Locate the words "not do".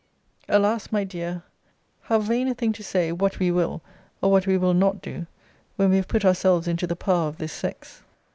4.73-5.27